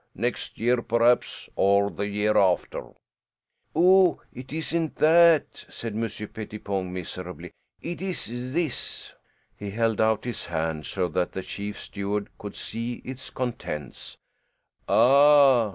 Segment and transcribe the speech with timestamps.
[0.15, 2.87] Next year, perhaps; or the year after"
[3.75, 7.51] "Oh, it isn't that," said Monsieur Pettipon miserably.
[7.83, 9.13] "It is this."
[9.55, 14.17] He held out his hand so that the chief steward could see its contents.
[14.89, 15.69] "Ah?"